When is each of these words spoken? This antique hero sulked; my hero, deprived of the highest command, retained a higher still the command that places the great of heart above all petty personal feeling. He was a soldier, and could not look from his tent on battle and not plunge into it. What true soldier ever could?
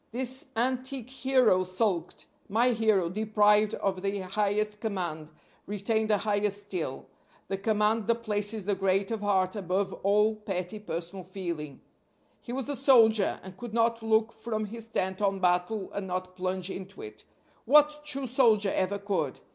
This 0.11 0.47
antique 0.55 1.11
hero 1.11 1.63
sulked; 1.63 2.25
my 2.49 2.69
hero, 2.71 3.07
deprived 3.07 3.75
of 3.75 4.01
the 4.01 4.21
highest 4.21 4.81
command, 4.81 5.29
retained 5.67 6.09
a 6.09 6.17
higher 6.17 6.49
still 6.49 7.05
the 7.49 7.57
command 7.59 8.07
that 8.07 8.23
places 8.23 8.65
the 8.65 8.73
great 8.73 9.11
of 9.11 9.21
heart 9.21 9.55
above 9.55 9.93
all 10.01 10.35
petty 10.37 10.79
personal 10.79 11.23
feeling. 11.23 11.81
He 12.41 12.51
was 12.51 12.67
a 12.67 12.75
soldier, 12.75 13.39
and 13.43 13.55
could 13.57 13.75
not 13.75 14.01
look 14.01 14.33
from 14.33 14.65
his 14.65 14.87
tent 14.87 15.21
on 15.21 15.37
battle 15.39 15.91
and 15.93 16.07
not 16.07 16.35
plunge 16.35 16.71
into 16.71 17.03
it. 17.03 17.23
What 17.65 17.99
true 18.03 18.25
soldier 18.25 18.71
ever 18.73 18.97
could? 18.97 19.39